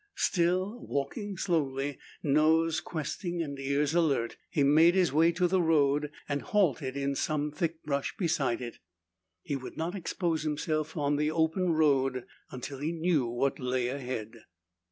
Still 0.17 0.79
walking 0.79 1.37
slowly, 1.37 1.99
nose 2.23 2.79
questing 2.81 3.43
and 3.43 3.59
ears 3.59 3.93
alert, 3.93 4.35
he 4.49 4.63
made 4.63 4.95
his 4.95 5.13
way 5.13 5.31
to 5.33 5.47
the 5.47 5.61
road 5.61 6.11
and 6.27 6.41
halted 6.41 6.97
in 6.97 7.13
some 7.13 7.51
thick 7.51 7.83
brush 7.83 8.17
beside 8.17 8.63
it. 8.63 8.79
He 9.43 9.55
would 9.55 9.77
not 9.77 9.93
expose 9.93 10.41
himself 10.41 10.97
on 10.97 11.17
the 11.17 11.29
open 11.29 11.73
road 11.73 12.25
until 12.49 12.79
he 12.79 12.91
knew 12.91 13.27
what 13.27 13.59
lay 13.59 13.89
ahead. 13.89 14.45